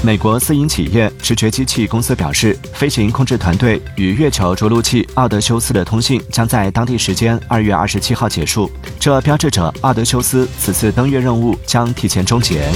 [0.00, 8.70] 美国私营企业直觉机器公司表示飞行控制团队与月球着陆器奥德修斯的通信将在当地时间二月二十七号结束。
[9.00, 12.70] 这标志着奥德修斯此次登月任务将提前终结。